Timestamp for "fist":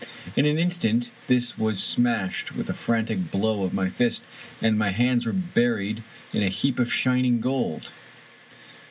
3.87-4.25